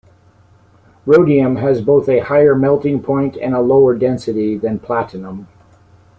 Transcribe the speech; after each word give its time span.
Rhodium 1.05 1.57
has 1.57 1.79
both 1.83 2.09
a 2.09 2.21
higher 2.21 2.55
melting 2.55 3.03
point 3.03 3.37
and 3.37 3.53
lower 3.53 3.93
density 3.95 4.57
than 4.57 4.79
platinum. 4.79 5.47